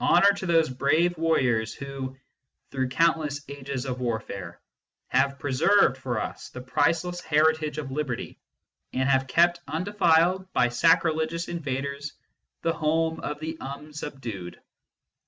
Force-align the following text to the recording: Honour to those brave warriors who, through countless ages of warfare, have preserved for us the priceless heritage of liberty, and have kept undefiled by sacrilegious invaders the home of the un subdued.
Honour 0.00 0.32
to 0.32 0.46
those 0.46 0.68
brave 0.70 1.16
warriors 1.16 1.72
who, 1.72 2.16
through 2.72 2.88
countless 2.88 3.48
ages 3.48 3.84
of 3.86 4.00
warfare, 4.00 4.60
have 5.06 5.38
preserved 5.38 5.96
for 5.96 6.20
us 6.20 6.48
the 6.48 6.60
priceless 6.60 7.20
heritage 7.20 7.78
of 7.78 7.92
liberty, 7.92 8.40
and 8.92 9.08
have 9.08 9.28
kept 9.28 9.60
undefiled 9.68 10.52
by 10.52 10.68
sacrilegious 10.70 11.46
invaders 11.46 12.14
the 12.62 12.72
home 12.72 13.20
of 13.20 13.38
the 13.38 13.56
un 13.60 13.92
subdued. 13.92 14.60